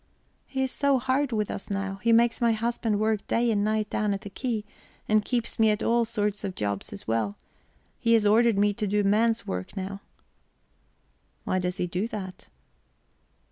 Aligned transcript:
"He 0.47 0.63
is 0.63 0.71
so 0.71 0.97
hard 0.97 1.31
with 1.31 1.51
us 1.51 1.69
now; 1.69 1.99
he 2.01 2.11
makes 2.11 2.41
my 2.41 2.53
husband 2.53 2.99
work 2.99 3.27
day 3.27 3.51
and 3.51 3.63
night 3.63 3.87
down 3.91 4.15
at 4.15 4.21
the 4.21 4.31
quay, 4.31 4.65
and 5.07 5.23
keeps 5.23 5.59
me 5.59 5.69
at 5.69 5.83
all 5.83 6.05
sorts 6.05 6.43
of 6.43 6.55
jobs 6.55 6.91
as 6.91 7.07
well. 7.07 7.37
He 7.99 8.13
has 8.13 8.25
ordered 8.25 8.57
me 8.57 8.73
to 8.73 8.87
do 8.87 9.03
man's 9.03 9.45
work 9.45 9.77
now." 9.77 10.01
"Why 11.43 11.59
does 11.59 11.77
he 11.77 11.85
do 11.85 12.07
that?" 12.07 12.47